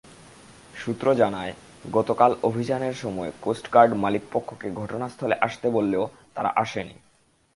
[0.75, 1.53] সূত্র জানায়,
[1.93, 6.95] গতকাল অভিযানের সময় কোস্টগার্ড মালিকপক্ষকে ঘটনাস্থলে আসতে বললেও তারা আসেনি।